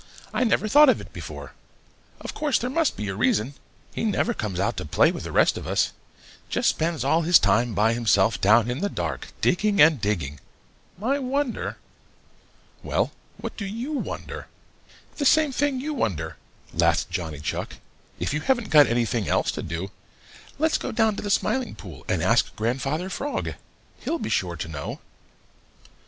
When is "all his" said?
7.03-7.37